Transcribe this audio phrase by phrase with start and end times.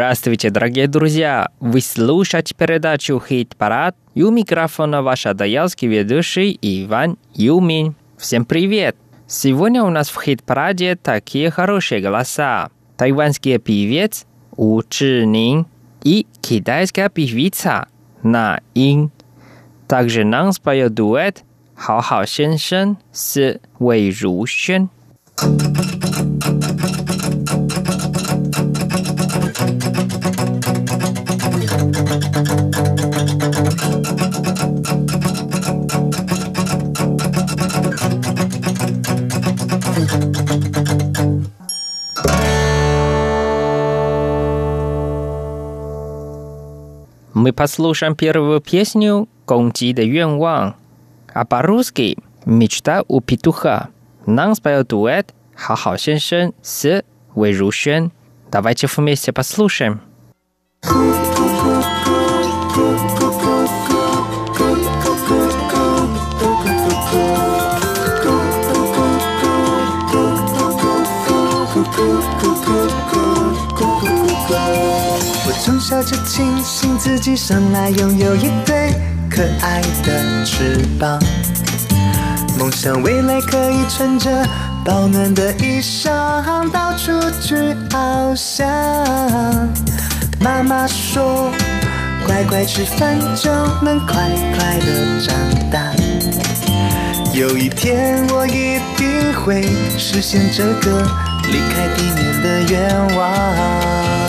[0.00, 1.50] Здравствуйте, дорогие друзья!
[1.60, 7.94] Вы слушаете передачу «Хит-парад» и у микрофона ваш адаялский ведущий Иван Юмин.
[8.16, 8.96] Всем привет!
[9.26, 12.70] Сегодня у нас в «Хит-параде» такие хорошие голоса.
[12.96, 14.24] Тайванский певец
[14.56, 15.66] У Чжинин
[16.02, 17.86] и китайская певица
[18.22, 19.10] На Ин.
[19.86, 24.88] Также нам споет дуэт «Хао Хао Сен Сен» с Вэй Ру Шен.
[25.36, 27.09] Thank you.
[47.40, 50.74] Мы послушаем первую песню «Гонги де Юэнван»,
[51.32, 53.88] а по-русски «Мечта у петуха».
[54.26, 57.02] Нам споет дуэт «Хахао Сеншен» с
[57.34, 58.12] Вэй Рушен.
[58.52, 60.02] Давайте вместе послушаем.
[75.90, 78.94] 笑着庆幸自己生来拥有一对
[79.28, 81.20] 可爱的翅膀，
[82.56, 84.30] 梦想未来可以穿着
[84.84, 87.56] 保暖的衣裳到处去
[87.88, 88.64] 翱翔。
[90.38, 91.50] 妈妈说，
[92.24, 93.50] 乖乖吃饭就
[93.82, 94.14] 能快
[94.56, 95.34] 快的长
[95.72, 95.92] 大。
[97.34, 99.62] 有一天我一定会
[99.98, 101.02] 实现这个
[101.50, 104.19] 离开地面的愿望。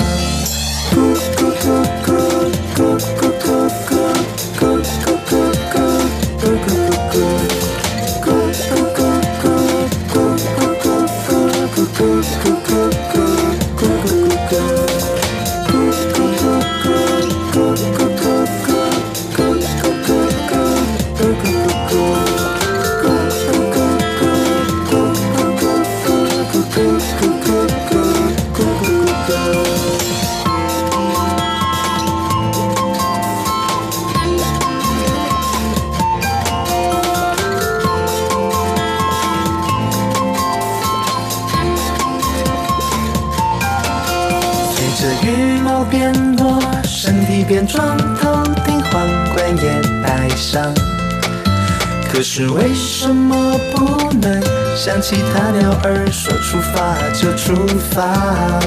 [52.14, 54.44] 可是为什么不能
[54.76, 57.56] 像其他鸟儿说出发就出
[57.90, 58.60] 发？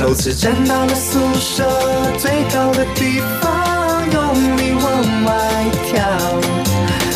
[0.00, 1.68] 某次站到了宿舍
[2.16, 4.84] 最高的地方，用力往
[5.24, 6.00] 外跳。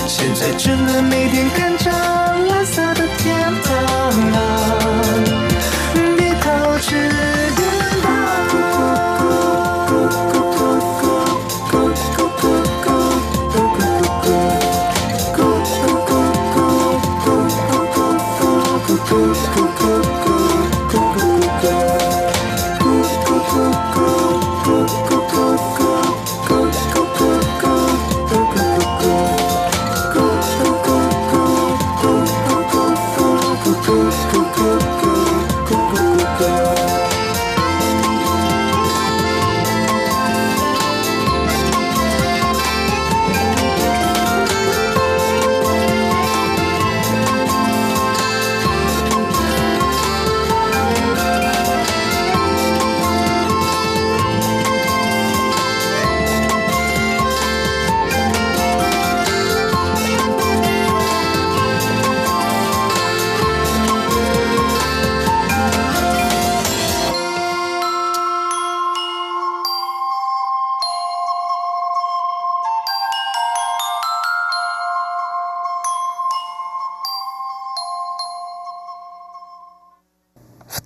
[0.06, 1.90] 现在只能每天看着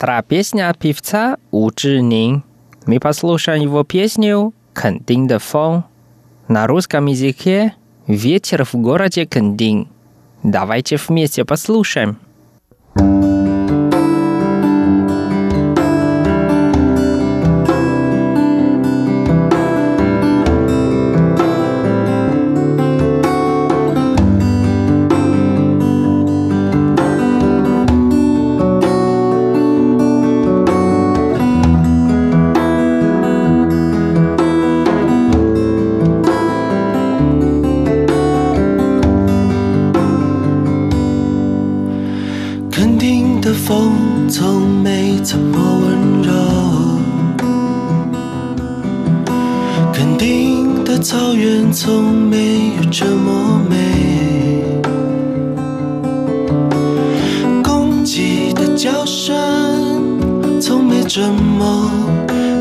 [0.03, 2.43] Вторая песня певца У Чжинин.
[2.87, 5.85] Мы послушаем его песню «Кандин де фон».
[6.49, 7.75] На русском языке
[8.09, 9.87] «Ветер в городе Кандин».
[10.43, 12.17] Давайте вместе послушаем.
[12.97, 13.42] thank you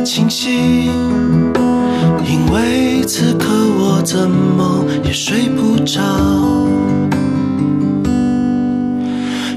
[0.04, 0.90] 清晰，
[2.26, 3.48] 因为此刻
[3.78, 6.02] 我怎么也睡不着，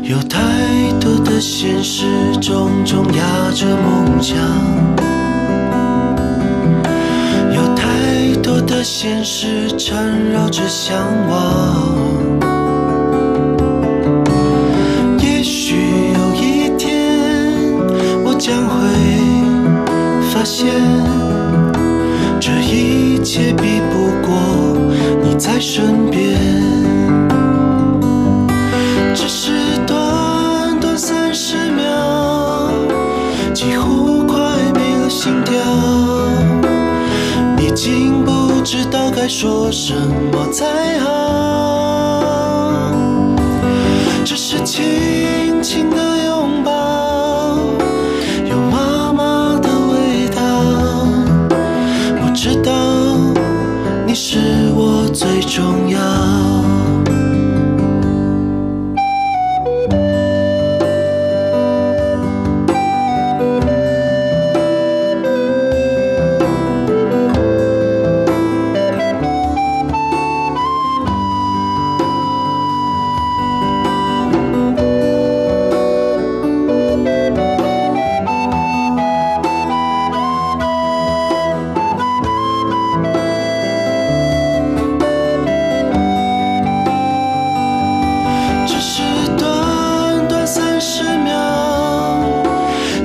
[0.03, 0.39] 有太
[1.01, 2.05] 多的现实
[2.41, 4.37] 重重压着梦想。
[7.55, 10.97] 有太多的现实缠绕着向
[11.29, 11.35] 往。
[15.21, 15.77] 也许
[16.15, 17.73] 有一天，
[18.25, 18.75] 我将会
[20.35, 20.67] 发现，
[22.41, 24.35] 这一切比不过
[25.23, 26.35] 你在身边。
[29.15, 29.53] 只是
[29.87, 32.73] 短短三十秒，
[33.55, 34.37] 几乎快
[34.75, 35.55] 没了心跳。
[37.61, 42.93] 已经不知道该说什么才好，
[44.25, 45.97] 只是轻轻的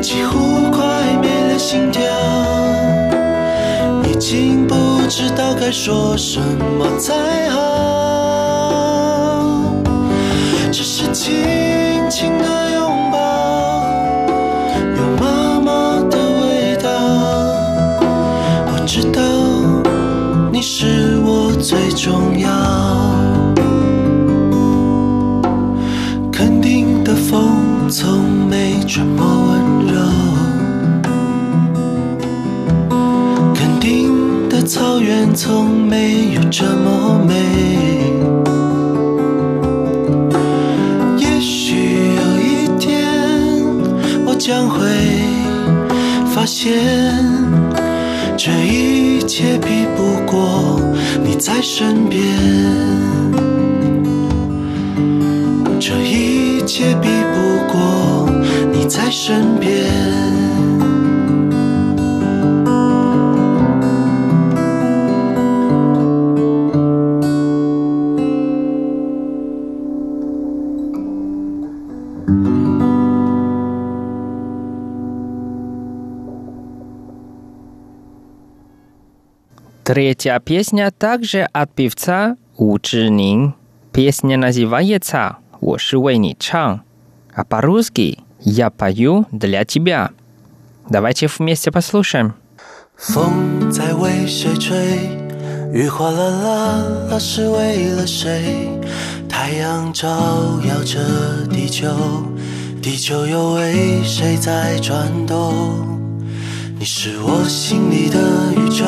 [0.01, 0.81] 几乎快
[1.21, 2.01] 没了心跳，
[4.05, 4.73] 已经不
[5.09, 7.59] 知道该说什么才好。
[10.71, 11.35] 只是轻
[12.09, 13.83] 轻的拥抱，
[14.95, 16.89] 有妈妈的味道。
[18.71, 19.21] 我知道
[20.51, 22.78] 你是我最重要。
[35.33, 37.33] 从没有这么美。
[41.17, 41.75] 也许
[42.15, 43.07] 有一天，
[44.25, 44.79] 我将会
[46.33, 46.73] 发现，
[48.37, 50.79] 这一切比不过
[51.23, 52.21] 你在身边。
[55.79, 57.37] 这一切比不
[57.71, 58.29] 过
[58.71, 59.78] 你在身边。
[79.88, 83.54] Третья песня также от певца У Чжинин.
[83.92, 86.80] Песня называется «我是为你唱»,
[87.34, 90.10] а по-русски «Я пою для тебя».
[90.88, 92.32] Давайте вместе послушаем.
[92.96, 94.98] 风在为谁吹？
[95.72, 98.68] 雨哗啦啦啦是为了谁？
[99.28, 100.08] 太阳照
[100.62, 101.88] 耀着地球，
[102.80, 105.98] 地球又为谁在转动？
[106.78, 108.18] 你是我心里的
[108.54, 108.84] 宇宙，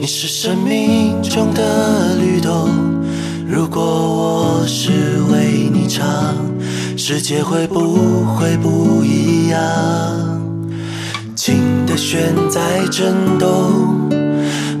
[0.00, 2.70] 你是生命中的律动。
[3.46, 4.90] 如果我是
[5.30, 6.34] 为你唱，
[6.96, 9.60] 世界会不会不一样？
[11.36, 14.08] 琴的弦在震动，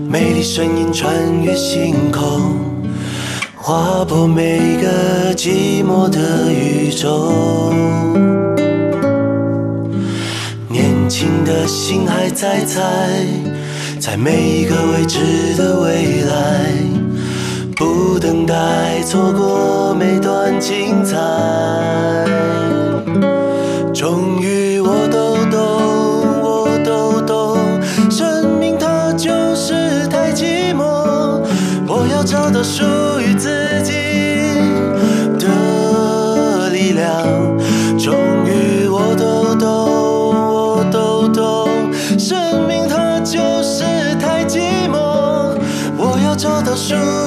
[0.08, 2.56] 美丽声音穿越星空，
[3.54, 7.70] 划破每个寂寞的宇宙。
[10.70, 13.26] 年轻的心还在猜，
[14.00, 16.72] 在每一个未知的未来，
[17.76, 21.18] 不等待错过每段精彩。
[23.92, 25.60] 终于我都懂，
[26.40, 27.58] 我都懂，
[28.10, 31.42] 生命它就是太寂寞。
[31.86, 32.82] 我要找到书
[46.70, 47.19] 要找到属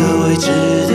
[0.00, 0.89] 个未知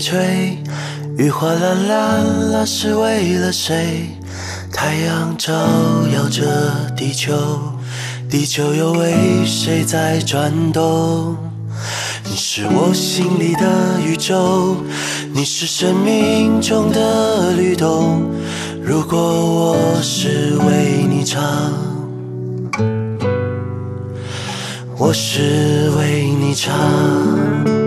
[0.00, 0.58] 吹？
[1.18, 4.08] 雨哗啦啦啦是为了谁？
[4.72, 5.52] 太阳照
[6.14, 6.46] 耀着
[6.96, 7.34] 地球，
[8.30, 11.36] 地球又为谁在转动？
[12.24, 14.76] 你是我心里的宇宙，
[15.32, 18.22] 你是生命中的律动。
[18.82, 21.42] 如果我是为你唱，
[24.96, 27.79] 我是为你唱。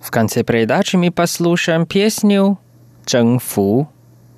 [0.00, 2.58] В конце передачи мы послушаем песню
[3.04, 3.88] «Чжэнфу»,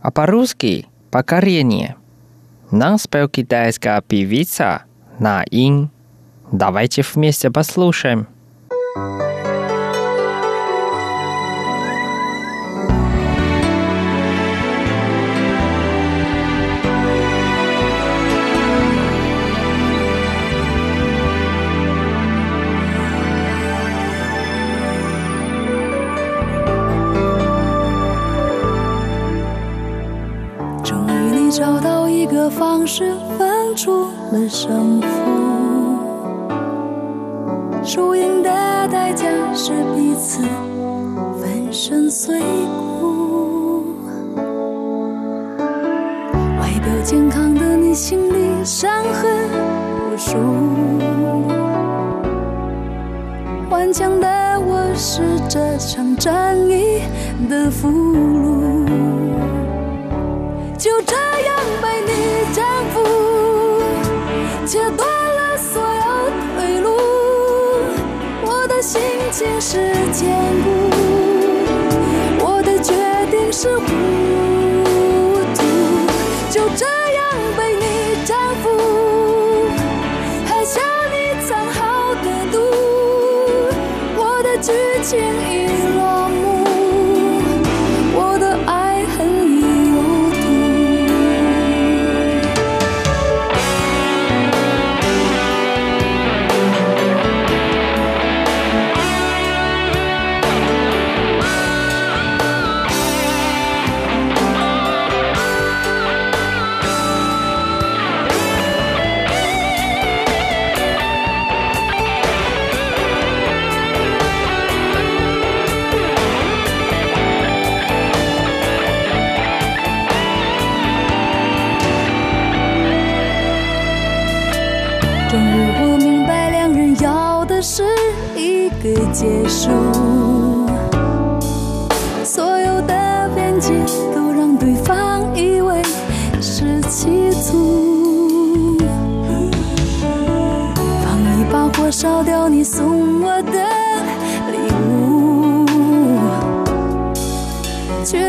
[0.00, 1.96] а по-русски «Покорение».
[2.70, 4.84] Нам спел китайская певица
[5.18, 5.90] На Ин.
[6.50, 8.26] Давайте вместе послушаем.
[32.32, 35.06] 个方式分出了胜负，
[37.84, 38.48] 输赢的
[38.88, 40.42] 代价是彼此
[41.38, 43.84] 粉身碎骨。
[46.58, 49.30] 外表健康的你，心里伤痕
[50.10, 50.38] 无数。
[53.68, 54.26] 顽强的
[54.58, 57.02] 我是这场战役
[57.48, 58.71] 的俘虏。
[60.82, 62.10] 就这样被你
[62.52, 62.98] 征服，
[64.66, 66.90] 切断了所有退路。
[68.44, 70.26] 我的心情是坚
[70.64, 70.90] 固，
[72.44, 72.92] 我的决
[73.30, 73.84] 定是糊
[75.54, 75.62] 涂。
[76.50, 77.24] 就这样
[77.56, 77.71] 被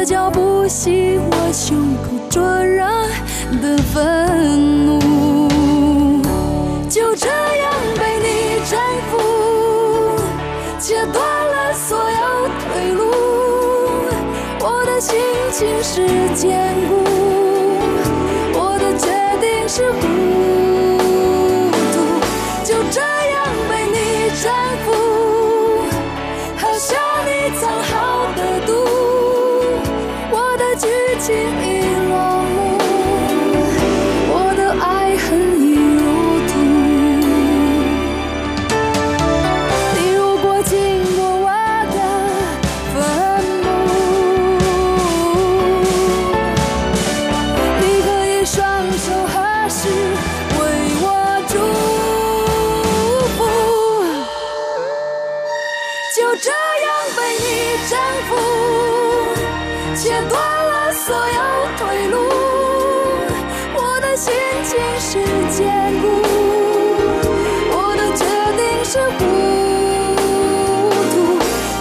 [0.04, 2.86] 却浇不熄我胸口灼热
[3.62, 5.00] 的愤怒。
[6.90, 8.78] 就这样被你征
[9.10, 9.18] 服，
[10.78, 13.02] 切断了所有退路。
[14.60, 15.16] 我的心
[15.54, 16.06] 情是
[16.36, 17.06] 坚固，
[18.60, 19.08] 我的决
[19.40, 20.02] 定是糊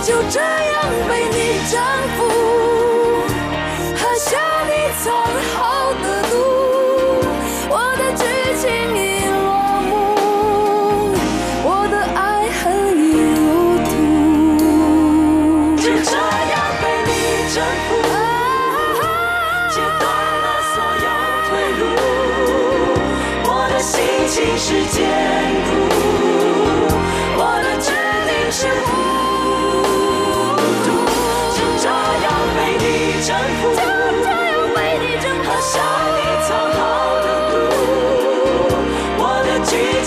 [0.03, 0.52] 就这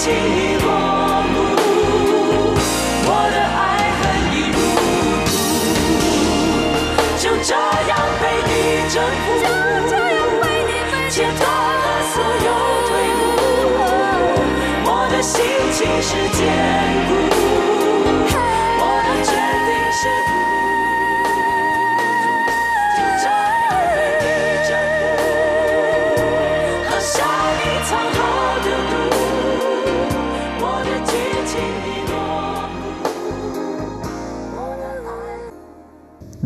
[0.05, 0.34] see.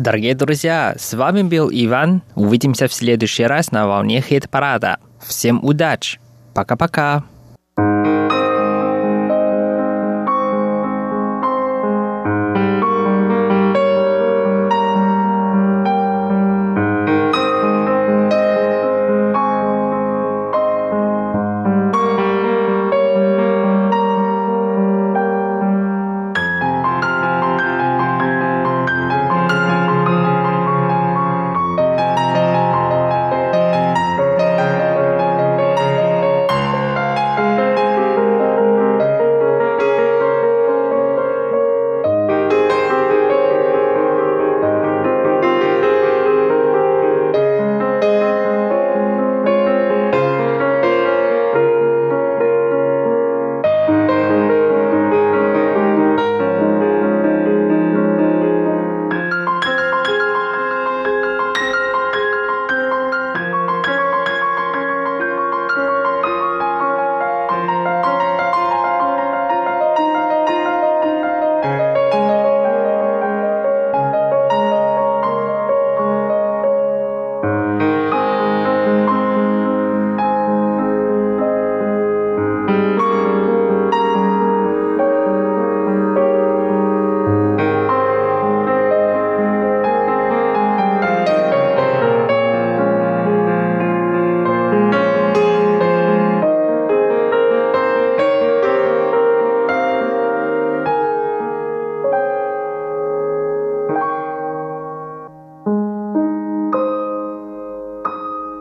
[0.00, 2.22] Дорогие друзья, с вами был Иван.
[2.34, 4.96] Увидимся в следующий раз на волне хит-парада.
[5.20, 6.18] Всем удачи!
[6.54, 7.24] Пока-пока!